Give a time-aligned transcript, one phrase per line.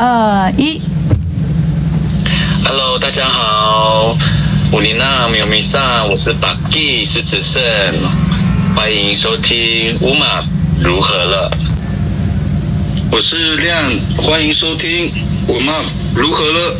[0.00, 0.80] 二一
[2.64, 4.16] ，Hello，大家好，
[4.72, 7.60] 乌里娜米有米萨，我是巴基施慈胜，
[8.76, 10.40] 欢迎收听乌马
[10.80, 11.50] 如何了。
[13.10, 13.76] 我是亮，
[14.18, 15.10] 欢迎收听
[15.48, 15.72] 乌马
[16.14, 16.76] 如何了。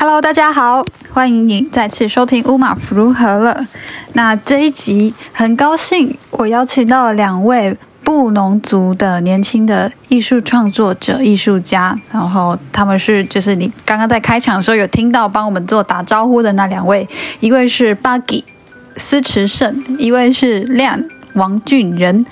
[0.00, 3.66] Hello，大家好，欢迎你再次收听乌马如何了。
[4.12, 17.08] 那这一集很高兴，我邀请到了两位布农族的年轻的艺术创作者、艺术家，然后他们是就是你刚刚在开场的时候有听到帮我们做打招呼的那两位，
[17.40, 18.44] 一位是巴基
[18.96, 22.24] 施慈胜，一位是亮王俊仁。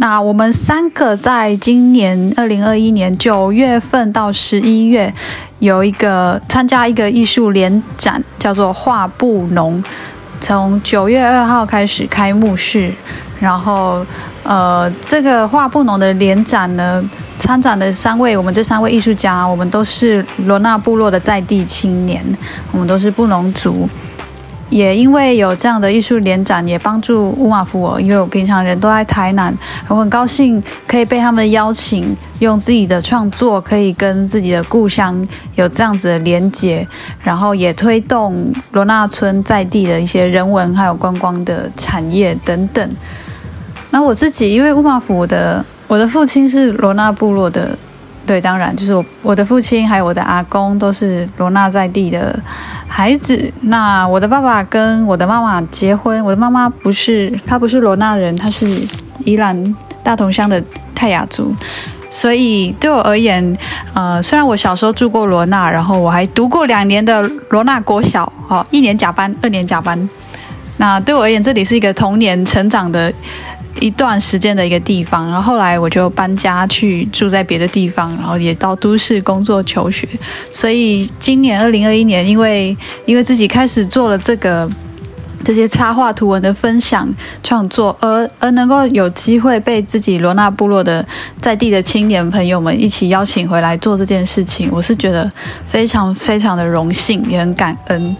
[0.00, 5.12] 那我们三个在今年二零二一年九月份到十一月，
[5.58, 9.84] 有一个参加一个艺术联展，叫做“画布农”，
[10.40, 12.90] 从九月二号开始开幕式。
[13.38, 14.02] 然后，
[14.42, 17.04] 呃，这个“画布农”的联展呢，
[17.38, 22.24] 参展的三位，我们这三位艺术家，我们都是罗纳部落的在地青年，
[22.72, 23.86] 我们都是布农族。
[24.70, 29.54] 也因为有这样的艺术联展，也帮助乌马夫我，因为我平常人都在台南，
[29.88, 35.26] 我很高兴可以被他们邀请，用自己的创作可以跟自己的故乡
[35.56, 36.86] 有这样子的连结，
[37.22, 42.88] 然后也推动罗纳村在地的一些人文还有观光的产业等等。
[43.90, 47.76] 那我自己，因为乌马夫我的我的父亲是罗纳部落的。
[48.26, 52.38] 对，当然就是我，我的父亲还有我的阿公都是罗纳在地的
[52.92, 53.50] 孩子。
[53.62, 58.66] 那我的爸爸跟我的妈妈结婚，我的妈妈不是，她不是罗纳人，她是
[59.24, 60.62] 宜兰大同乡的
[60.94, 61.54] 泰雅族。
[62.10, 63.56] 所以对我而言，
[63.94, 70.08] 呃，虽然我小时候住过罗纳，然后我还读过两年的罗纳国小，哦，一年甲班，二年甲班。
[70.78, 73.12] 那对我而言，这里是一个童年成长的。
[73.80, 80.06] 一段时间的一个地方，然后后来我就搬家去住在别的地方，然后也到都市工作求学。
[80.52, 82.76] 所以今年二零二一年，因为
[83.06, 84.70] 因为自己开始做了这个
[85.42, 87.08] 这些插画图文的分享
[87.42, 91.04] 创作，而而能够有机会被自己罗纳部落的
[91.40, 95.30] 在地的青年朋友们一起邀请回来做这件事情，我是觉得
[95.64, 98.14] 非常非常的荣幸，也很感恩。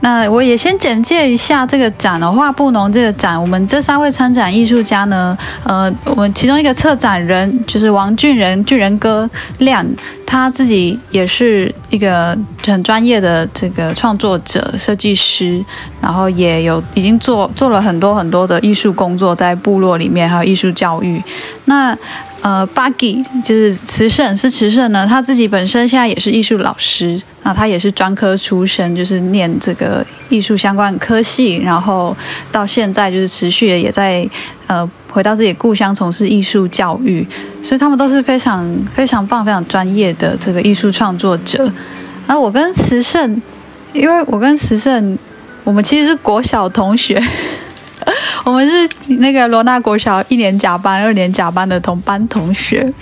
[0.00, 9.28] 那我也先简介一下这个展的，画布农这个展，我们这三位参展艺术家呢，呃，我们其中一个策展人就是王俊仁，俊仁哥
[9.58, 9.86] 亮，
[10.30, 15.60] 他自己也是一个很专业的这个创作者、设计师，
[16.00, 21.20] 然后也有已经做做了很多很多的艺术工作在部落里面，还有艺术教育。
[21.64, 21.98] 那
[22.42, 27.20] 呃，巴基就是慈胜，是慈胜呢，他自己本身现在也是艺术老师。
[27.42, 32.14] 那他也是专科出身，就是念这个艺术相关科系，然后
[32.52, 34.28] 到现在就是持续的也在
[34.70, 37.26] 呃回到自己故乡从事艺术教育，
[37.60, 38.64] 所以他们都是非常
[38.94, 41.68] 非常棒、非常专业的这个艺术创作者。
[42.28, 43.42] 那我跟慈胜，
[43.92, 45.18] 因为我跟慈胜，
[45.64, 47.20] 我们其实是国小同学，
[48.46, 52.92] 我们是那个罗纳国小一年甲班、二年甲班的同班同学。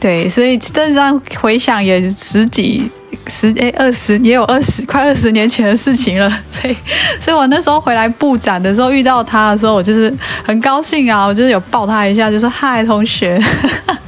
[0.00, 2.90] 对，所以这样回想也十几
[3.26, 6.28] 十诶二十也有二十快二十年前的事情了。
[6.50, 6.76] 所以，
[7.20, 10.12] 所以我那时候回来布展的时候遇到他的时候，我就是
[10.44, 13.40] 很高兴啊，我就是有抱他一下，就说嗨同学。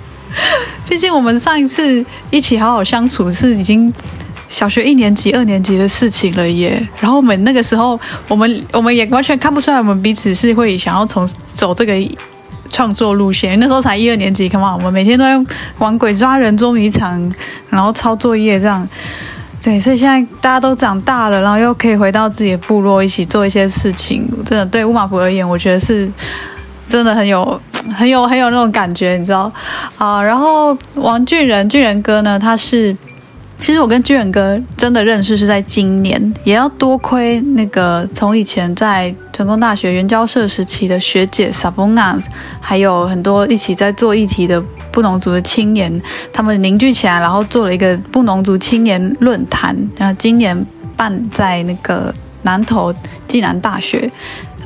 [0.88, 3.92] 毕竟我们上一次一起好好相处是已经
[4.48, 6.86] 小学一年级、二年级的事情了耶。
[7.00, 7.98] 然后我们那个时候，
[8.28, 11.94] 我们我们也完全看不出来我们彼此是会想要从走这个。
[12.74, 17.32] 创作路线，那时候才一二年级，Come on，我们每天都在玩鬼抓人、捉迷藏，
[17.70, 18.86] 然后抄作业这样。
[19.62, 26.10] 对，所以现在大家都长大了，然后又可以回到自己的部落一起做一些事情，真的对乌马夫而言，我觉得是
[26.84, 27.60] 真的很有、
[27.94, 29.50] 很有、很有那种感觉，你知道
[29.96, 30.20] 啊？
[30.20, 32.96] 然后王俊仁，俊仁哥呢，他是。
[33.64, 42.22] 其实我跟俊仁哥真的认识是在今年，也要多亏那个从以前在成功大学援交社时期的学姐 Sabona，
[42.60, 44.62] 还有很多一起在做议题的
[44.92, 45.90] 布农族的青年，
[46.30, 50.54] 他们凝聚起来，然后做了一个布农族青年论坛，然后今年
[50.94, 52.94] 办在那个南投
[53.26, 54.10] 暨南大学，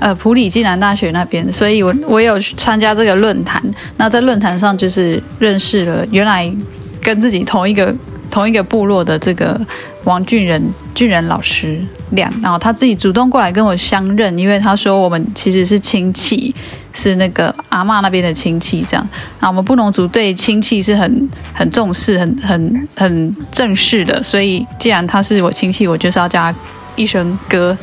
[0.01, 3.63] 呃埔里暨南大学那边，所以我我有参加这个论坛，
[3.97, 6.53] 那在论坛上就是认识了原来
[7.01, 7.95] 跟自己同一个。
[8.31, 9.61] 同一个部落的这个
[10.05, 10.63] 王俊仁
[10.95, 11.81] 俊仁老师
[12.11, 16.55] 亮，然后他自己主动过来跟我相认，因为他说我们其实是亲戚，
[16.93, 19.09] 是那个阿嬷那边的亲戚，这样。
[19.41, 26.55] 那我们布农族对亲戚是很很重视、很很很正式的，所以既然他是我亲戚，我就是要叫他
[26.97, 27.77] 一声哥。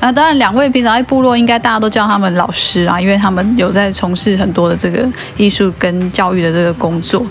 [0.00, 7.24] 那当然，两位平常在部落应该大家都叫他们老师啊，因为他们有在从事很多的这个艺术跟教育的这个工作。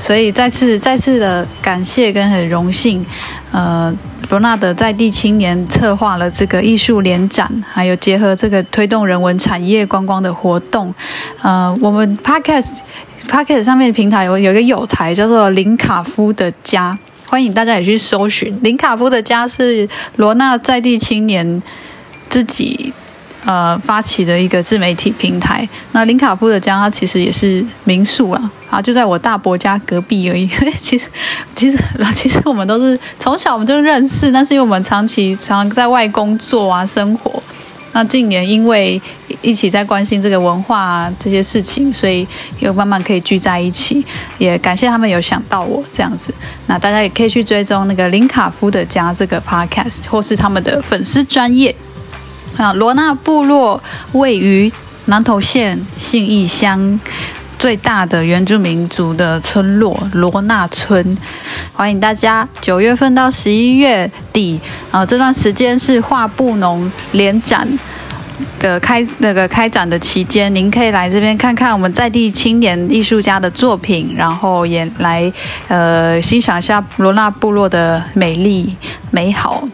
[0.00, 3.04] 所以再次再次的感谢跟很荣幸，
[3.52, 3.94] 呃，
[4.30, 10.92] 罗纳的在地青年策划了这个艺术联展，还有结合这个推动人文产业观光的活动。
[11.42, 12.78] 呃，我们 Podcast
[13.28, 16.98] Podcast 上面平台有有一个友台叫做林卡夫的家，
[17.28, 18.58] 欢迎大家也去搜寻。
[18.62, 19.86] 林卡夫的家是
[20.16, 21.62] 罗纳在地青年
[22.30, 22.92] 自己。
[23.44, 25.66] 呃，发起的一个自媒体平台。
[25.92, 30.46] 那林卡夫的家，它其实也是民宿啊，啊，就在我大伯家隔壁而已。
[30.78, 31.08] 其实，
[31.54, 31.78] 其实，
[32.14, 37.42] 其实我们都是从小我们就认识，但是因为我们长期常在外工作啊，生活。
[37.92, 39.00] 那近年因为
[39.42, 42.24] 一起在关心这个文化啊这些事情，所以
[42.60, 44.04] 又慢慢可以聚在一起。
[44.38, 46.32] 也感谢他们有想到我这样子。
[46.68, 51.74] 那大家也可以去追踪那个林卡夫的家这个 podcast，或是他们的粉丝专业。
[52.60, 54.70] 啊，罗纳部落位于
[55.06, 57.00] 南投县信义乡
[57.58, 61.16] 最大的原住民族的村落罗纳村，
[61.72, 64.60] 欢迎大家九月份到十一月底
[64.90, 67.66] 啊，这段时间是画布农联展
[68.58, 75.32] 的开那个开展的期间，您可以来这边看看我们在地青年艺术家的作品，然后也来
[75.68, 78.76] 呃欣赏一下罗纳部落的美丽
[79.10, 79.66] 美好。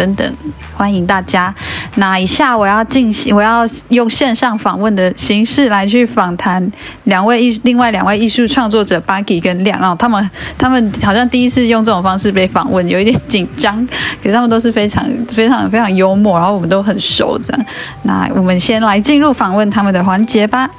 [0.00, 0.34] 等等，
[0.74, 1.54] 欢迎大家。
[1.96, 6.72] 那以下我要进行，我要用线上访问的形式来去访谈
[7.04, 9.78] 两位艺，另外两位艺术创作者巴基跟亮。
[9.78, 13.86] 然后他们，他们好像第一次用这种方式被访问，有一点紧张。
[14.22, 17.66] 可是他们都是非常、非常、非常幽默，然后我们都很熟，这样。
[18.04, 20.70] 那我们先来进入访问他们的环节吧。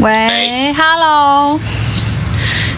[0.00, 1.60] 喂，Hello，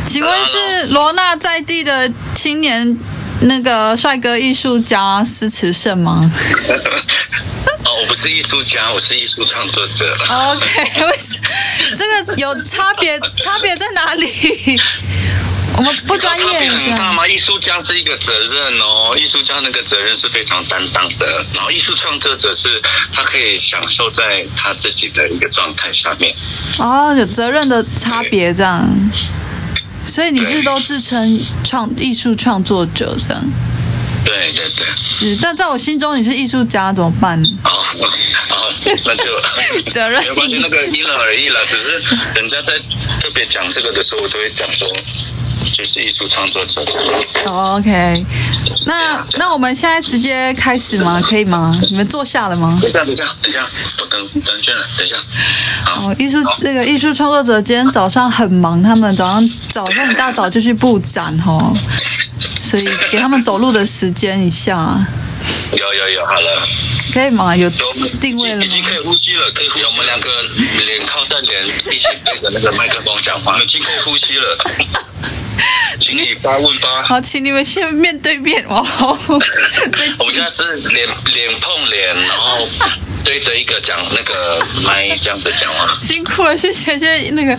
[0.05, 2.99] 请问是罗纳在地的青年？
[3.43, 6.31] 那个帅哥艺术家施慈胜吗？
[7.85, 10.17] 哦，我不是艺术家，我是艺术创作者。
[10.29, 11.45] OK，为什么
[11.99, 13.19] 这个有差别？
[13.43, 14.81] 差别在哪里？
[15.77, 16.45] 我们不专业。
[16.45, 17.27] 差别很大吗？
[17.27, 21.45] 艺术家是一个责任哦，艺术家那个责任是非常担当的。
[21.55, 22.81] 然后艺术创作者是
[23.13, 26.33] 他可以享受在他自己的一个状态下面。
[26.79, 28.89] 哦，有责任的差别这样。
[30.05, 33.43] 所以你是都自称创艺术创作者这样？
[34.25, 34.87] 对对对。
[35.03, 37.43] 是，但在我心中你是艺术家怎么办？
[37.65, 38.73] 哦哦，
[39.05, 39.25] 那就
[39.91, 41.61] 责任没关系，那个因人而异了。
[41.67, 42.79] 只是人家在
[43.21, 44.89] 特别讲这个的时候，我都会讲说。
[45.71, 46.83] 就是艺术创作者。
[47.47, 48.25] Oh, OK，
[48.87, 51.21] 那那我们现在直接开始吗？
[51.23, 51.79] 可以吗？
[51.91, 52.79] 你们坐下了吗？
[52.81, 53.67] 等一下，等一下，等一下，
[54.01, 55.17] 我等等一下，等一下。
[55.87, 61.73] 哦，艺术那个艺术创作者今天早上很忙，他们早上早上一大早就去布展哦，
[62.61, 65.07] 所以给他们走路的时间一下。
[65.73, 66.63] 有有有，好了，
[67.15, 67.57] 可以吗？
[67.57, 67.69] 有
[68.21, 68.63] 定位了吗？
[68.65, 69.85] 已经可以呼吸了，可以呼吸。
[69.85, 70.29] 我们两个
[70.85, 74.59] 脸靠在脸，一起对着那个麦克风讲话，已经可以呼吸了。
[76.03, 77.03] 请你发问吧。
[77.03, 78.85] 好，请你们先面对面哦。
[79.29, 82.67] 我们现在是脸脸碰脸，然后
[83.25, 85.97] 对着一个讲那个麦这样子讲话。
[86.03, 87.57] 辛苦了，谢谢谢谢那个。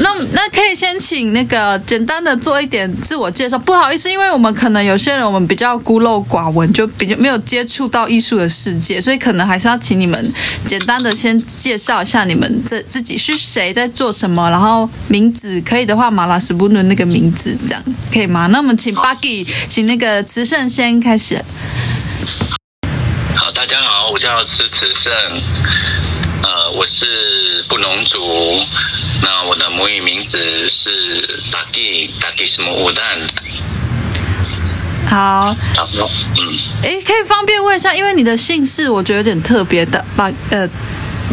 [0.00, 3.56] 那那可以先请那个简单的做一点自我介绍。
[3.58, 10.32] 不好意思，因为我们可能有些人我们比较孤陋寡闻，就比较没有接触到艺术的世界，所以可能还是要请你们
[10.66, 17.75] 简单的先介绍一下你们这自己是谁，在做什么，然后名字可以的话，马拉什布伦那个名字这样。
[18.12, 18.46] 可以吗？
[18.46, 21.44] 那我们请巴基，请那个慈圣先开始。
[23.34, 25.12] 好，大家好，我叫施慈圣，
[26.42, 28.18] 呃，我是布农族，
[29.22, 33.04] 那我的母语名字是大 g 大 g 什么乌丹。
[35.08, 36.48] 好，嗯，
[36.82, 40.68] 哎，可以方便问一下，因为你的姓氏我觉得有点特别的，把呃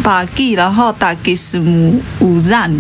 [0.03, 2.71] 巴基，然后达基什么乌丹。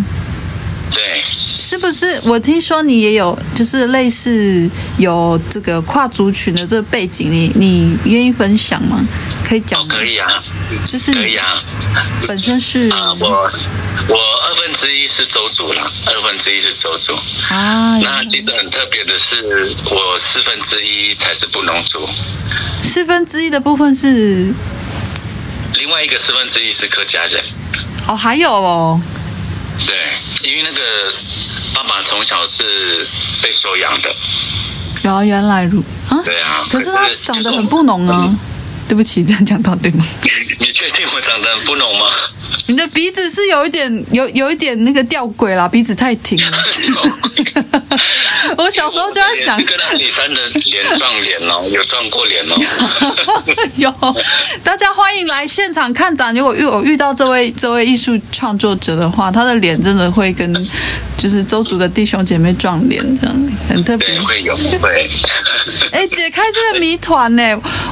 [0.93, 2.21] 对，是不是？
[2.25, 9.03] 我听说你也有，就是类似有这个跨族群的这个背景，你你愿意分享吗？
[9.43, 9.87] 可以讲吗？
[9.89, 10.43] 哦，可以啊，
[10.85, 11.61] 就是可以啊。
[12.27, 17.13] 本身是啊，我我二分之一是周族啦，二分之一是周族
[17.49, 17.97] 啊。
[17.99, 22.07] 那其实很特别的是，我四分之一才是布农族。
[22.83, 24.53] 四分之一的部分是
[25.79, 27.43] 另外一个四分之一是客家人。
[28.07, 29.01] 哦，还有哦。
[29.85, 30.81] 对，因为那个
[31.73, 32.63] 爸爸从小是
[33.41, 34.15] 被收养的。
[35.01, 38.33] 然后原来如啊，对啊，可是他长得很不浓啊。
[38.87, 40.05] 对不起，这样讲到对吗？
[40.23, 40.29] 你
[40.65, 42.05] 你确定我长得很不浓吗？
[42.67, 46.51] 你的鼻子是有一点有有一点那个吊诡啦，鼻子太挺了。
[48.57, 52.55] 我小时候就在想，跟阿里山的脸撞脸哦，有撞过脸哦。
[53.77, 53.93] 有，
[54.63, 56.33] 大家欢迎来现场看展。
[56.35, 60.53] 如果遇我遇到这位这位艺术创作者的话，他的脸真的会跟
[61.17, 64.07] 就是周族的弟兄姐妹撞脸，这样很特别。
[64.07, 65.09] 对，会有会。
[65.91, 67.43] 哎，解开这个谜团呢，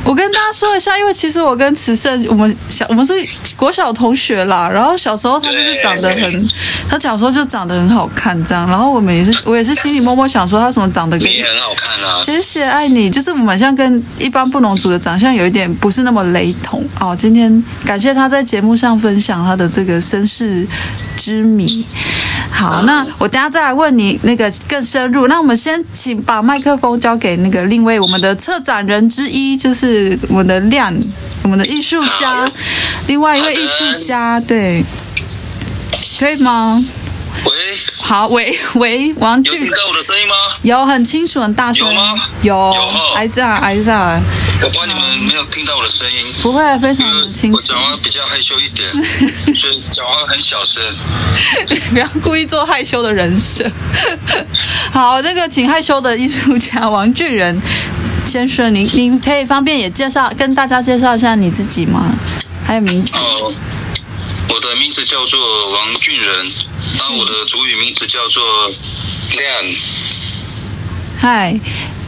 [0.04, 3.14] 我跟大家说一下，因为其实我跟慈圣，我们小我们是
[3.56, 4.70] 国小同学啦。
[4.70, 6.50] 然后小时候他就是长得很，
[6.90, 8.68] 他小时候就长得很好看，这样。
[8.68, 12.22] 然后我们也是，我也是心里默默想说，他怎么长得跟你很好看啊？
[12.22, 17.16] 谢谢爱你，就是我们像跟一般布农族的长相有一点不是那么雷同哦。
[17.18, 20.68] 今天感谢他在节目上分享他的这个身世
[21.16, 21.86] 之谜。
[22.50, 25.28] 好，那我等下再来问你那个更深入。
[25.28, 30.96] 那我们先请把麦克风交给那个另一位我们的策展人之一，就是我们的亮，
[31.44, 32.50] 我们的艺术家，
[33.08, 34.84] 另外一位艺术家，对，
[36.20, 36.84] 可以吗？
[37.46, 37.52] 喂，
[38.12, 40.36] 好，喂喂，王俊，有听到我的声音吗？
[40.64, 41.88] 有，很清楚，很大声。
[41.88, 42.14] 有吗？
[42.42, 44.22] 有，有，还在，还在。
[44.62, 46.34] 我怕你们没有听到我的声音。
[46.42, 47.58] 不会，非常清楚。
[47.58, 48.86] 我讲话比较害羞一点，
[49.56, 50.84] 所以讲话很小声。
[51.94, 53.64] 不要故意做害羞的人设。
[54.92, 57.62] 好，那个请害羞的艺术家王俊仁
[58.26, 62.14] 先生，您您可以方便也介绍跟大家介绍一下你自己吗？
[62.68, 63.18] 还有名字？
[63.18, 63.54] 哦，
[64.50, 66.52] 我的名字叫做王俊仁，
[67.00, 68.44] 那我的主语名字叫做
[69.38, 69.66] 亮。
[71.20, 71.60] 嗨。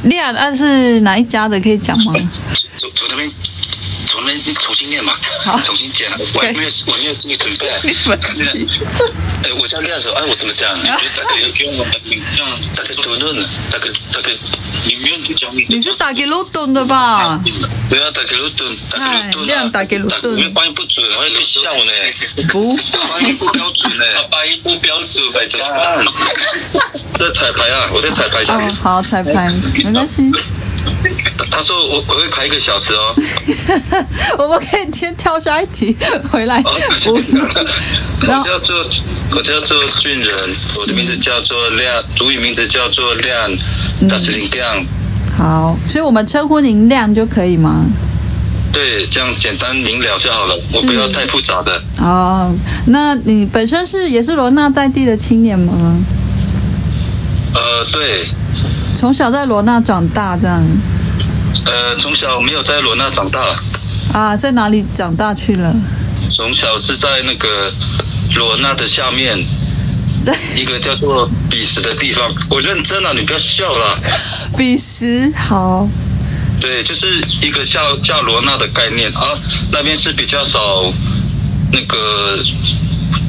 [0.03, 1.57] 亮，那是哪一家的？
[1.61, 2.13] 可以讲吗？
[2.77, 3.25] 从从那边，
[4.05, 5.15] 从那边重新念嘛。
[5.45, 6.11] 好，重新讲。
[6.33, 7.65] 我还没有，我还没有自己准备。
[7.69, 7.79] 哎，
[9.57, 10.75] 我这样练的时候，哎，我怎么讲？
[10.83, 11.87] 你大概就用用
[12.75, 14.29] 大概多论，大概大概
[14.93, 15.65] 你不用去讲你。
[15.67, 17.39] 你是打给陆顿的吧？
[17.89, 19.47] 对啊，打给卢顿，打给卢顿。
[19.47, 20.37] 亮，打给卢顿。
[20.37, 21.91] 因为发音不准，会被笑呢。
[22.49, 24.05] 不，发音不标准呢。
[24.29, 25.57] 发音不标准，白痴。
[27.15, 27.89] 在彩排啊！
[27.91, 28.43] 我在彩排。
[28.53, 29.51] 哦，好，彩排，
[29.83, 30.31] 没关系。
[31.49, 33.13] 他说我我会开一个小时哦。
[34.39, 35.95] 我们可以先跳下一题
[36.31, 36.61] 回来。
[36.63, 38.85] 我叫做
[39.35, 40.33] 我叫做俊仁，
[40.79, 43.51] 我的名字叫做亮，主语名字叫做亮，
[44.09, 44.85] 大石林亮。
[45.37, 47.85] 好，所以我们称呼您亮就可以吗？
[48.71, 51.83] 对，这样简单明了就好了，我不要太复杂的。
[51.99, 52.51] 哦，
[52.87, 55.73] 那你本身是也是罗纳在地的青年吗？
[57.53, 58.27] 呃，对，
[58.95, 60.65] 从小在罗纳长大这样。
[61.65, 63.39] 呃，从小没有在罗纳长大。
[64.13, 65.73] 啊，在哪里长大去了？
[66.29, 67.71] 从小是在那个
[68.35, 69.37] 罗纳的下面，
[70.23, 72.29] 在一个叫做比什的地方。
[72.49, 73.99] 我认真了，你不要笑了。
[74.57, 75.87] 比什好。
[76.59, 79.33] 对，就是一个叫叫罗纳的概念啊，
[79.71, 80.59] 那边是比较少
[81.71, 82.39] 那个。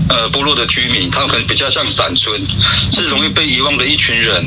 [0.07, 2.39] 呃，部落的居民，他们可能比较像散村，
[2.91, 4.47] 是容易被遗忘的一群人。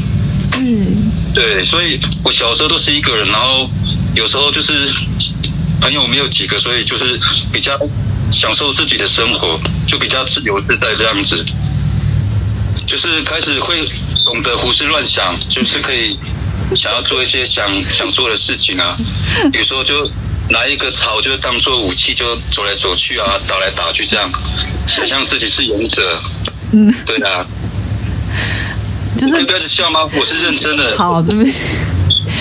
[0.60, 1.07] 嗯，
[1.38, 3.70] 对，所以我小时候都是一个人，然后
[4.16, 4.92] 有时候就是
[5.80, 7.20] 朋友没有几个，所以就是
[7.54, 7.78] 比较
[8.32, 11.46] 享受自己的生活，就比较自由自在这样子。
[12.88, 13.88] 就是开始会
[14.26, 16.18] 懂得胡思乱想，就是可以
[16.76, 18.98] 想要做一些想想做的事情啊，
[19.54, 20.10] 比如说就
[20.50, 24.28] 拿一个草就当做武器，就走来走去啊，打来打去这样。
[24.88, 26.24] 想象自己是勇者，
[26.72, 27.46] 嗯，对啊，
[29.18, 30.02] 就是你不要去笑吗？
[30.04, 30.96] 我是认真的。
[30.98, 31.52] 好对不起，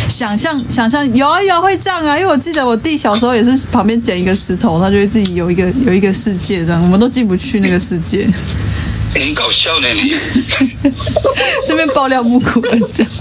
[0.09, 8.29] 想象想象有啊有啊会这样啊，因为我记得我弟小时候也是旁边捡一个石头，他就会自己有一个有一个世界这样，我们都进不去那个世界。
[9.19, 10.15] 很搞笑呢，你
[11.67, 13.13] 顺便爆料木古人这样。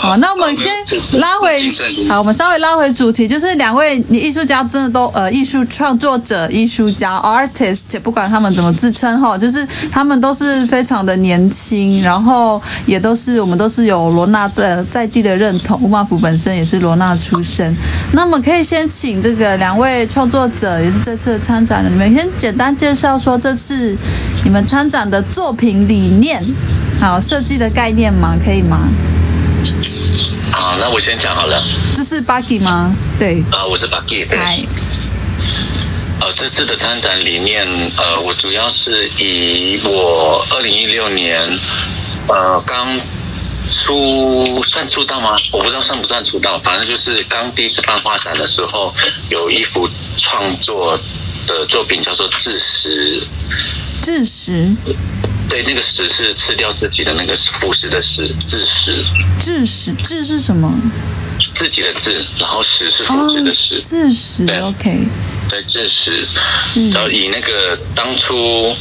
[0.00, 0.72] 好，那我们先
[1.20, 1.68] 拉回，
[2.08, 17.74] 好，我们稍微拉回主题，就是两位你艺术家真的都呃艺术创作者、艺术家 artist，不管他们怎么自称哈，就是他们都是非常的年轻，然后也都是我们都是有罗纳的在地的认同，乌马福本身也是罗纳出身。
[18.12, 23.96] 那么可以先请这个两位创作者，也是这次的参展人，你们先简单介绍说这次。
[24.44, 26.44] 你们参展的作品理念，
[27.00, 28.36] 好设计的概念吗？
[28.44, 28.90] 可以吗？
[30.50, 31.62] 好，那我先讲好了。
[31.94, 32.94] 这是 Buggy 吗？
[33.18, 33.40] 对。
[33.50, 34.26] 啊、呃，我是 Buggy。
[34.28, 34.60] 嗨。
[36.20, 41.40] 呃，这次的参展理念，呃，我主要是以我二零一六年，
[42.28, 42.86] 呃，刚
[43.70, 45.36] 出算出道吗？
[45.52, 48.92] 我不知道算不算出道，反正就是刚第一次办画展的时候，
[49.30, 50.96] 有一幅创作
[51.46, 53.20] 的作品叫做《自食》。
[54.02, 54.74] 自食，
[55.48, 58.96] 对，那个食是吃掉自己的那个腐蚀的食，自食。
[59.38, 60.72] 自食，自是什么？
[61.54, 63.76] 自己的自，然后食是腐蚀的食。
[63.76, 65.06] 哦、自食，OK。
[65.48, 66.26] 对，自食。
[66.92, 68.74] 然后以那个当初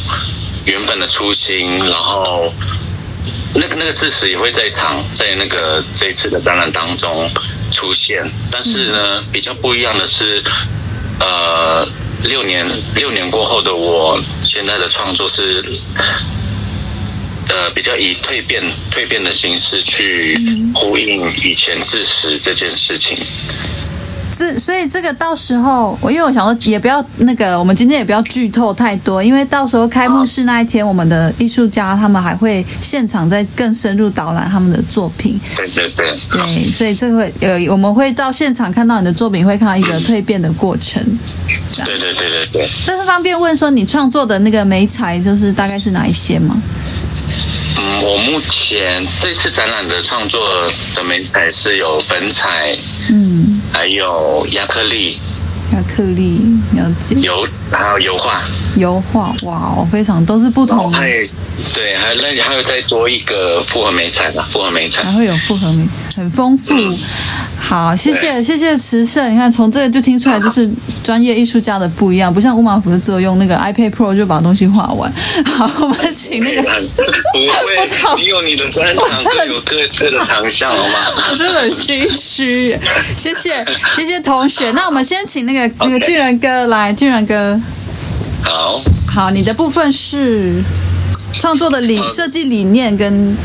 [0.66, 2.52] 原本的初心，然后
[3.54, 7.30] 那个那个自食也会在场，在那个这一次的展览当中
[7.72, 8.28] 出现。
[8.50, 10.42] 但是呢，嗯、比较不一样的是，
[11.20, 11.88] 呃。
[12.24, 15.64] 六年六年过后的我，现在的创作是，
[17.50, 20.40] 呃，比较以蜕变蜕变的形式去
[20.74, 23.18] 呼应以前自食这件事情。
[24.42, 35.40] 这所以这个到时候，我因为我想说也不要那个，我们今天也不要剧透太多，因为到时候开幕式那一天，我们的艺术家他们还会现场再更深入导览他们的作品。
[35.56, 36.18] 对对对。
[36.32, 41.04] 对，所以这个会呃，我们会到现场看到你的作品，会看到一个蜕变的过程。
[41.86, 42.70] 对对对对对。
[42.88, 46.60] 但是方便问说，你创作的那个媒材就是大概是哪一些吗？
[47.78, 50.42] 嗯，我目前这次展览的创作
[50.96, 52.76] 的媒材是有粉彩，
[53.12, 53.62] 嗯。
[53.72, 55.20] 还有亚克力，
[55.74, 56.42] 亚克力
[56.76, 58.42] 了解，油还有油画，
[58.76, 60.98] 油画哇哦，非常都是不同的。
[61.74, 66.74] 对，还有那还有再多一个复合媒材吧，复合媒材还会有复合媒材，很丰富。
[66.74, 66.98] 嗯
[67.72, 70.70] 好，谢谢谢谢慈圣，你看从这个就听出来，就是
[71.02, 75.10] 专业艺术家的不一样，不像乌马福的只有用那个 iPad Pro 就把东西画完。
[75.46, 76.62] 好，我们请那个，
[77.32, 81.30] 不会，你有你的专长， 各有各各的长项，好吗？
[81.32, 82.78] 我真的很心虚，
[83.16, 84.70] 谢谢谢谢同学。
[84.72, 87.58] 那我们先请那个那个巨人哥来，巨人哥，
[88.44, 90.62] 好，好，你的部分是
[91.32, 93.38] 创作的理设计理念跟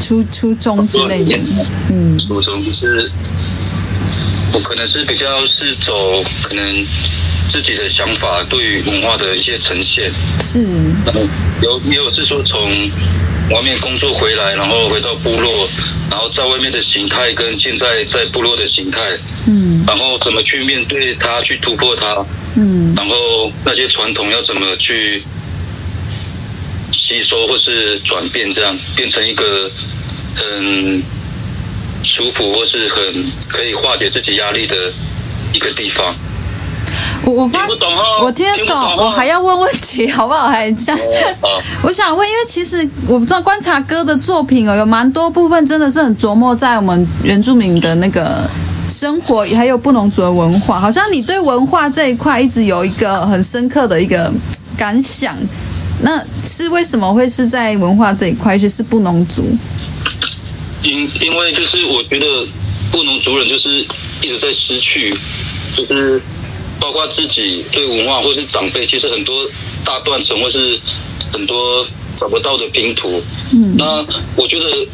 [0.00, 1.38] 初初衷之类的，
[1.90, 3.10] 嗯，初衷是。
[4.54, 6.86] 我可能是比较是走可能
[7.48, 10.10] 自己的想法，对于文化的一些呈现。
[10.42, 10.62] 是，
[11.04, 11.20] 然后
[11.60, 12.60] 有也有是说从
[13.50, 15.68] 外面工作回来，然后回到部落，
[16.08, 19.00] 然后在外面的形态跟现在在部落的形态，
[19.46, 22.24] 嗯，然后怎么去面对它，去突破它，
[22.56, 25.20] 嗯，然后那些传统要怎么去
[26.92, 29.70] 吸收或是转变，这样变成一个
[30.36, 31.02] 很。
[32.14, 33.02] 舒服或是很
[33.48, 34.76] 可以化解自己压力的
[35.52, 36.14] 一个地方。
[37.24, 40.46] 我我发听不懂哦，我听得懂，我还要问问题，好不好？
[40.46, 41.00] 还这样，
[41.82, 48.48] 我想问，因为其实我不知道观察哥的作品哦，有蛮多部分真的是很琢磨在我们原住民的那个
[48.88, 50.78] 生活，还有布农族的文化。
[50.78, 54.32] 好像你对文化这一块一直有一个很深刻的一个
[54.76, 55.36] 感想，
[56.02, 59.42] 那是为什么会是在文化这一块，尤其是布农族？
[60.84, 62.26] 因因为就是我觉得
[62.92, 63.68] 布农族人就是
[64.22, 65.12] 一直在失去，
[65.74, 66.20] 就是
[66.78, 69.48] 包括自己对文化或是长辈，其实很多
[69.84, 70.78] 大断层或是
[71.32, 73.22] 很多找不到的拼图。
[73.52, 74.86] 嗯，那我觉得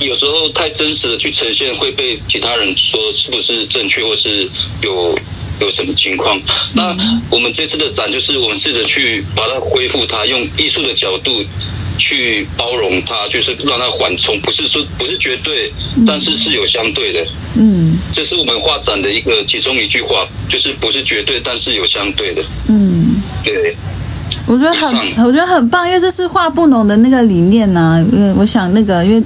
[0.00, 4.46] 有时候太真实的去呈现，会被其他人说是不是正确，或是
[4.82, 5.18] 有
[5.60, 6.38] 有什么情况。
[6.74, 6.94] 那
[7.30, 11.32] 我们这次的展就是我们试着去把它恢复，它用艺术的角度。
[11.98, 15.70] 去包容它，就是让它缓冲，不是说不是绝对，
[16.06, 17.26] 但是是有相对的。
[17.56, 22.42] 嗯，这是我们画展的一个其中一句话，就是不是绝对，但是有相对的。
[22.68, 23.76] 嗯，对。
[24.46, 28.06] 我觉得很，我觉得很棒，因为这是画布农的那个理念呐、啊。
[28.12, 29.22] 因为我想那个，因为。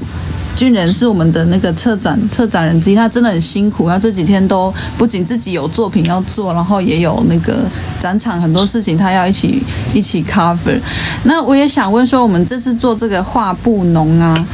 [0.57, 7.65] 军人是我们的那个策展策展人之一，他真的很辛苦，他这几天都不仅自己有作品要做，然后也有那个
[7.99, 9.63] 展场很多事情他要一起
[9.93, 10.79] 一起 cover。
[11.25, 14.47] 那我也想问说，我们这次做这个画布农啊，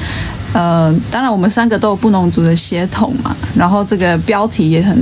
[0.52, 4.96] 呃，当然我们三个都有布农族的血统嘛，然后这个标题也很。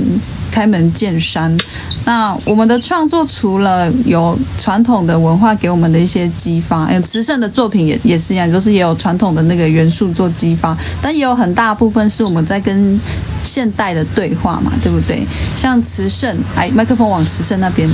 [0.57, 1.55] 开门见山。
[2.03, 12.99] 那我们的创作除了有传统的文化给我们的一些激发，有慈圣的作品也也是一样，就是也有传统的那个元素做激发，但也有很大部分是我们在跟
[13.43, 15.25] 现代的对话嘛，对不对？
[15.55, 17.89] 像慈圣，哎，麦克风往慈圣那边。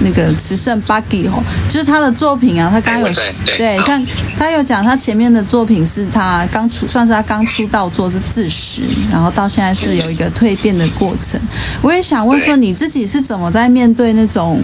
[0.00, 3.18] 那个慈圣 Buggy 吼，就是他的作品啊，他刚刚有
[3.56, 4.04] 对，像
[4.36, 11.40] 他有讲，他前面的作品是他刚出，算是他刚出道做是自食，然后到现在是有一个蜕变的过程。
[11.80, 14.60] 我也想问说，你自己是怎么在面对那种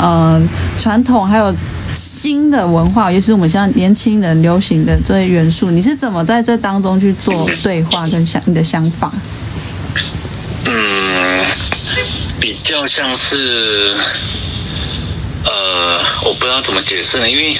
[0.00, 0.42] 呃
[0.76, 1.54] 传统还有
[1.94, 9.12] 新的文化，尤其是我们现在年轻人流行的这些元素，你是怎么在这当中去做对话跟想你的想法？
[10.66, 11.46] 嗯，
[12.40, 13.94] 比较像是。
[15.46, 17.54] 呃，我不知道怎么解释呢，因为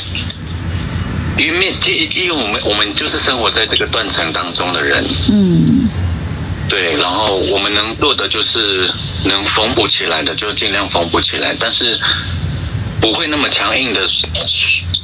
[1.37, 1.71] 因为面，
[2.17, 5.87] 因为我们我们就是生活在这个断层当中的人，嗯，
[6.67, 8.89] 对，然后我们能做的就是
[9.27, 12.01] 能缝补起来的就尽量缝补起来，但是
[13.03, 14.01] 不会那么强硬的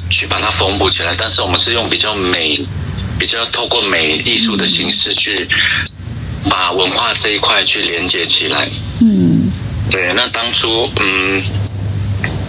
[0.09, 2.59] 去把它缝补起来，但是我们是用比较美、
[3.19, 5.47] 比较透过美艺术的形式去
[6.49, 8.67] 把文化这一块去连接起来。
[9.01, 9.51] 嗯，
[9.89, 10.11] 对。
[10.13, 11.41] 那当初嗯，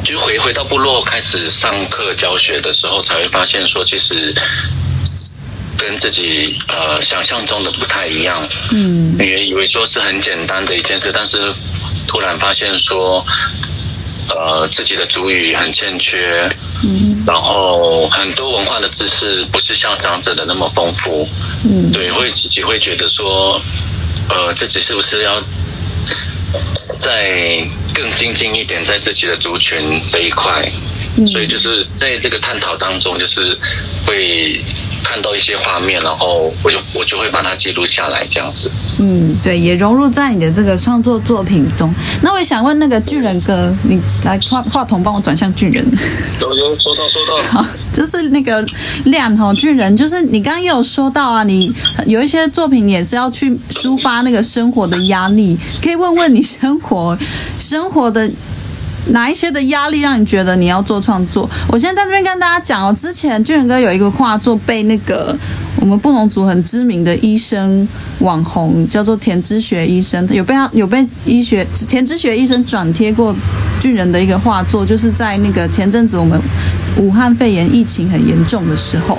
[0.05, 4.35] 就回回到部落开始上课教学的时候，才会发现说，其实
[5.77, 8.37] 跟自己呃想象中的不太一样。
[8.73, 11.53] 嗯，原以为说是很简单的一件事，但是
[12.07, 13.25] 突然发现说。
[14.35, 16.49] 呃，自己的主语很欠缺，
[16.85, 21.29] 嗯，然后很多文化的知识不是像长者的那么丰富，
[21.65, 23.61] 嗯，对，会自己会觉得说，
[24.29, 25.41] 呃，自己是不是要
[26.99, 27.65] 再
[27.95, 30.69] 更精进一点，在自己的族群这一块，
[31.17, 33.57] 嗯，所以就是在这个探讨当中，就是
[34.07, 34.61] 会。
[35.03, 38.71] 看到一些画面，然后我就我就会把它记录下来，这样子。
[39.01, 41.93] 嗯，对，也融入在你的这个创作作品中。
[42.23, 45.85] 那我也想问那个巨人哥，你来话话筒帮我转向巨人。
[46.41, 47.37] 有有收到收到。
[47.51, 48.65] 好，就是那个
[49.05, 51.73] 亮哈巨人，就是你刚刚也有说到啊，你
[52.07, 57.19] 有一些作品也是要去抒发那个生活的压力，可以问问你生活
[57.59, 58.31] 生活的。
[59.09, 61.49] 哪一些的压力让你觉得你要做创作？
[61.69, 65.37] 我现在在这边跟大家讲哦，之前巨人哥有一个画作被那个
[65.81, 67.87] 我们布农族很知名的医生
[68.23, 73.35] 网红叫做田之学医生，有被他有被医学田之学医生转贴过
[73.79, 76.41] 巨人的一个画作，就是在那个前阵子我们。
[76.99, 79.17] 武汉肺炎疫情很严重的时候，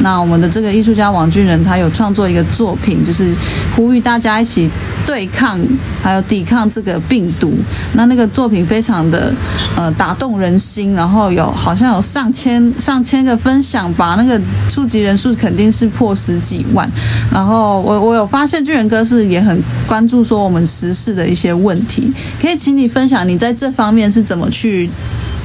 [0.00, 3.34] 那我们的这个艺术家王俊仁他有创作一个作品，就是
[3.74, 4.68] 呼吁大家一起
[5.06, 5.58] 对抗
[6.02, 7.54] 还有抵抗这个病毒。
[7.94, 9.32] 那那个作品非常的
[9.74, 14.38] 呃打动人心，然后有好像有上千上千个分享，把那个
[14.68, 16.86] 触及人数肯定是破十几万。
[17.32, 24.90] 然后我我有发现巨人哥是也很关注说我们时事的一些问题，可以请你分享你在这方面是怎么去。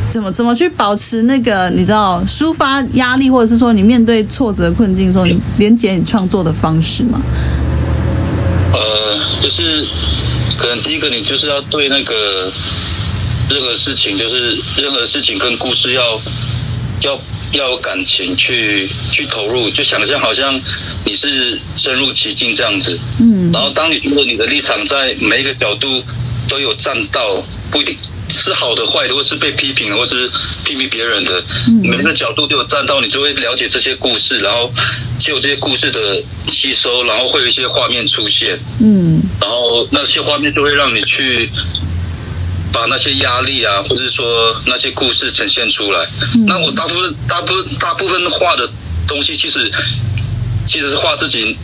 [0.10, 7.22] 怎么怎么去保持那个你知道抒发压力，或者是说你面对挫折困境的时候，你连接你创作的方式吗？
[8.74, 9.86] 呃，就是
[10.58, 12.52] 可能第一个你就是要对那个
[13.52, 16.20] 任何事情，就是任何事情跟故事要
[17.02, 17.20] 要
[17.54, 20.60] 要有感情去去投入，就想象好像
[21.06, 23.00] 你是深入其境这样子。
[23.20, 23.52] 嗯。
[23.52, 26.04] 然后当你觉得你的立场在每一个角度
[26.48, 27.96] 都有站到，不一定。
[28.32, 30.30] 是好的、坏的，或是被批评，或是
[30.64, 31.44] 批评别人的，
[31.82, 34.72] 每个角度都有站到，你就会了解这些故事，然后
[35.18, 41.50] 借由这些故事的吸收，然后会有一些画面出现，嗯，然后那些画面就会让你去
[42.72, 46.08] 把那些压力啊，或者说那些故事呈现出来。
[46.48, 48.70] 那我大部分、大部分、大部分画的
[49.08, 49.72] 东西，其实
[50.66, 51.58] 其实是画自己。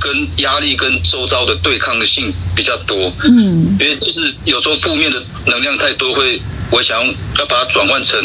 [0.00, 8.16] 跟压力跟周遭的对抗性比较多，嗯，因为就是有时候负面的能量太多，会我想要把它转换成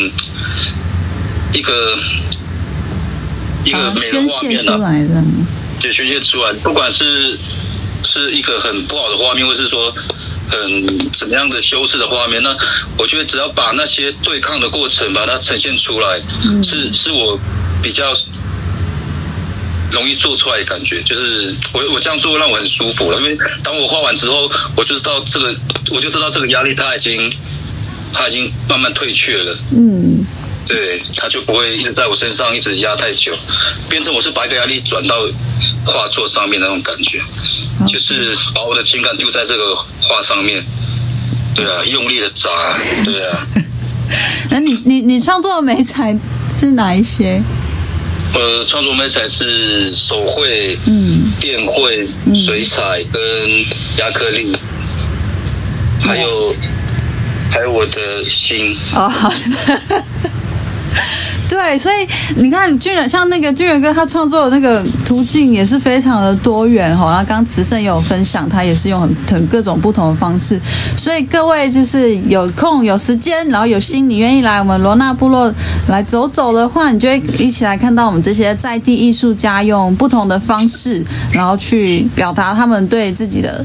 [1.52, 1.98] 一个
[3.66, 5.24] 一个美的画面啊，
[5.80, 7.40] 就宣泄出来，不管是
[8.04, 9.92] 是一个很不好的画面，或是说
[10.58, 12.56] 很怎么样的修饰的画面，那
[12.98, 17.40] 我觉得只要把那些对抗的过程把它呈现出来，嗯，是是我
[17.82, 18.14] 比较。
[19.92, 25.56] 容易做出来的感觉，就是我我这样做让我很舒服了，因为当我画完之后，我就知道这个，
[25.92, 27.32] 我就知道这个压力它已经，
[28.12, 29.56] 它已经慢慢退却了。
[29.70, 30.26] 嗯，
[30.66, 33.36] 对，它就不会一直在我身上一直压太久，
[33.90, 35.16] 变成我是把一个压力转到
[35.86, 37.22] 画作上面那种感觉，
[37.88, 40.64] 就是把我的情感丢在这个画上面。
[41.56, 42.50] 对啊，用力的砸，
[43.06, 43.48] 对啊。
[44.50, 46.18] 那你你你创作的美彩
[46.58, 47.44] 是哪一些？
[48.34, 53.22] 呃，创作美彩是手绘、嗯，电绘、水彩跟
[54.00, 54.58] 亚克力，
[56.02, 56.56] 还有
[57.52, 58.76] 还有我的心。
[58.96, 60.04] 哦，好的。
[61.50, 67.12] 对，所以你看，巨人像那个巨人哥，他创作的那个途径也是非常的多元哈。
[67.12, 70.60] 然后刚刚慈圣也有分享，他也是用很很各种不同的方式。
[70.98, 75.54] 所以各位就是有空有时间，然后有心，你愿意来我们罗纳部落
[75.88, 83.64] 来走走的话，你就会一起来看到我们这些在地艺术家用不同的方式，然后去表达他们对自己的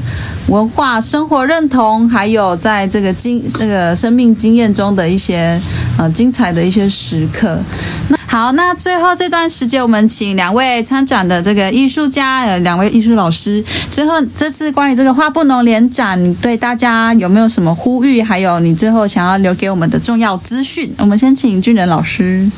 [0.49, 5.61] 文化、生活认同，还有在这个经这个生命经验中的一些
[5.97, 7.59] 呃精彩的一些时刻。
[8.07, 13.63] 那好，那最后这段时间，我们请两位参展的这个艺术家，呃，两位艺术老师。
[13.91, 18.21] 最后，这次关于这个画布农联展，对大家有没有什么呼吁？
[18.21, 20.91] 还有，你最后想要留给我们的重要资讯？
[20.97, 22.49] 我们先请俊仁老师。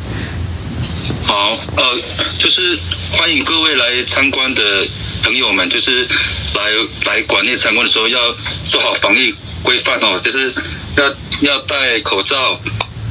[1.28, 2.02] 好，呃，
[2.40, 2.78] 就是
[3.12, 4.88] 欢迎各位来参观的
[5.24, 6.08] 朋友们，就是
[6.56, 6.72] 来
[7.06, 8.20] 来馆内参观的时候要
[8.68, 10.52] 做好防疫规范哦，就是
[10.98, 12.60] 要要戴口罩，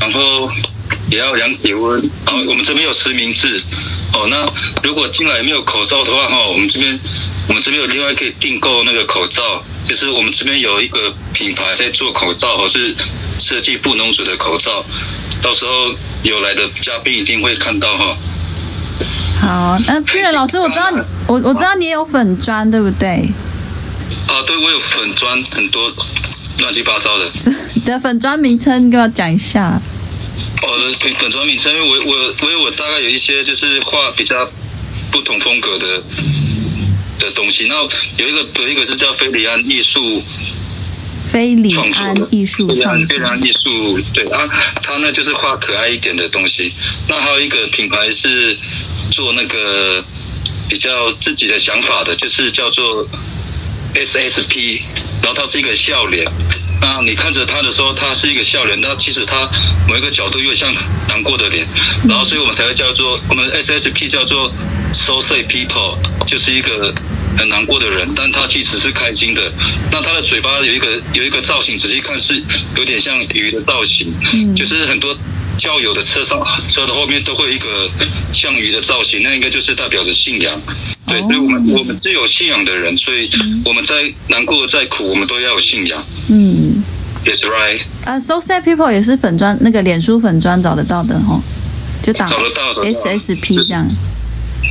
[0.01, 0.51] 然后。
[1.11, 2.01] 也要量体温。
[2.25, 3.61] 然后我们这边有实名制
[4.13, 4.29] 哦。
[4.31, 4.47] 那
[4.83, 7.01] 如果进来没有口罩的话，哈，我们这边
[7.49, 9.43] 我们这边有另外可以订购那个口罩，
[9.89, 12.95] 就是我们这边有一个品牌在做口罩，或是
[13.41, 14.85] 设计布农族的口罩。
[15.43, 15.71] 到时候
[16.23, 18.17] 有来的嘉宾一定会看到哈。
[19.41, 20.93] 好，那巨人老师，我知道
[21.27, 23.09] 我我知道你也有粉砖，对不对？
[24.29, 25.91] 啊，对，我有粉砖，很多
[26.59, 27.25] 乱七八糟的。
[27.75, 29.81] 你的粉砖名称给我讲一下。
[30.63, 34.47] 我的粉粉砖名称，因为我我我有我大概有一些就是画比较
[35.11, 36.03] 不同风格的
[37.19, 37.67] 的东西。
[37.67, 37.75] 那
[38.19, 40.23] 有一个有一个是叫菲里安艺术。
[41.31, 44.49] 菲里安艺术创作，菲里安艺术，对啊，
[44.83, 46.73] 他呢就是画可爱一点的东西。
[47.09, 48.57] 那还有一个品牌是
[49.13, 50.05] 做那个
[50.69, 53.09] 比较自己的想法的，就是叫做
[53.95, 54.81] SSP，
[55.23, 56.27] 然后它是一个笑脸。
[56.81, 59.49] 那你看着他的时候，他是一个笑脸，但其实他
[59.87, 60.75] 某一个角度又像
[61.09, 61.65] 难过的脸。
[62.09, 64.51] 然后所以我们才会叫做我们 SSP 叫做
[64.93, 66.93] So Sad People，就是一个。
[67.41, 69.41] 很难过的人，但他其实是开心的。
[69.91, 72.35] 那他的嘴巴有一个有一个造型，仔细看是
[72.77, 75.17] 有点像鱼的造型，嗯，就是很多
[75.57, 77.89] 交友的车上车的后面都会有一个
[78.31, 80.61] 像鱼的造型，那应该就是代表着信仰。
[81.07, 83.31] 对，所以我们我们是有信仰的人，所以
[83.65, 83.95] 我们在
[84.29, 86.05] 难过再苦，我们都要有信仰。
[86.29, 86.85] 嗯
[87.25, 87.81] ，Yes right。
[88.05, 91.41] 呃，So sad people 也是粉砖那个脸书粉砖找得到的哦，
[92.03, 93.89] 就打 SSP 这样。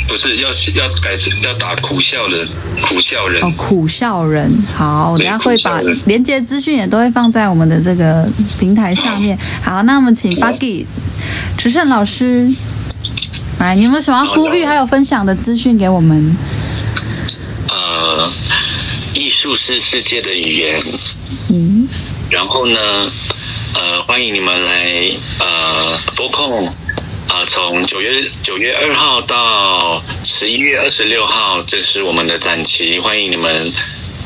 [0.07, 2.47] 不是要要改成要打苦笑人，
[2.81, 4.51] 苦笑人哦，苦笑人。
[4.75, 8.27] 好，我等下会把连接资讯也都会放在我们的这个
[8.59, 9.37] 平台上面。
[9.63, 10.85] 好，那我们请 Buggy
[11.57, 12.49] 池胜老师
[13.59, 16.35] 来，你有没有什么要呼吁还有分享的资讯给我们？
[17.67, 18.31] 呃，
[19.13, 20.81] 艺术是世界的语言。
[21.51, 21.87] 嗯，
[22.31, 22.79] 然后呢，
[23.75, 26.67] 呃，欢迎你们来呃拨空。
[27.29, 33.71] 啊，从九月九月二号到十一月二十六号，这是我们的展期，欢迎你们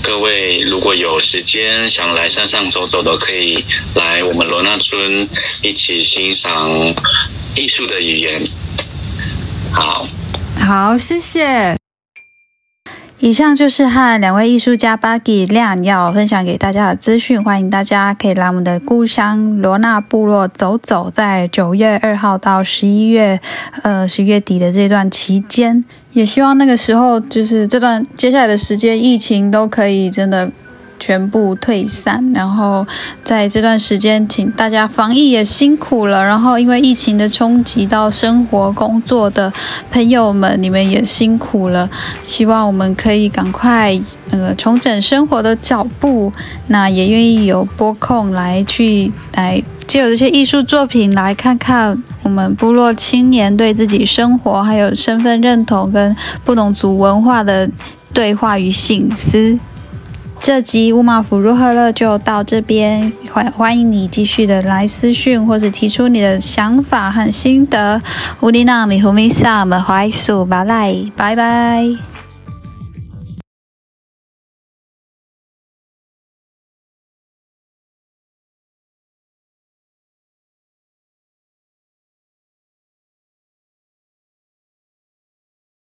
[0.02, 3.64] 各位，如果有时间想来山上走走的，可以
[3.96, 5.30] 来我们罗纳村
[5.62, 6.70] 一起欣赏
[7.58, 8.42] 艺术的语言。
[9.74, 10.08] 好，
[10.66, 11.83] 好，谢谢。
[13.24, 23.40] 以上就是和两位艺术家 Buggy 亮要分享给大家的资讯，欢迎大家可以来我们的故乡罗纳部落走走，在九月二号到十一月
[23.82, 30.52] 呃十月底的这段期间，也希望那个时候就是这段接下来的时间，疫情都可以真的。
[31.04, 32.88] 全部退散，然后
[33.26, 36.24] 在这段时间，请大家防疫也辛苦了。
[36.24, 39.52] 然后因为疫情的冲击到生活、工作的
[39.92, 41.90] 朋友们，你们也辛苦了。
[42.24, 44.00] 希望我们可以赶快
[44.32, 46.32] 呃重整生活的脚步。
[46.68, 57.70] 那也愿意有播控来去来借由这些艺术作品来看看我们部落青年对自己生活还有身份认同跟不同族文化的
[58.14, 59.60] 对话与醒思。
[60.44, 68.02] 这集乌马府如何了就到这边，欢欢迎你继续的来私讯或者提出你的想法和心得。
[68.42, 72.13] 乌里纳米胡米萨们怀素巴赖，拜拜。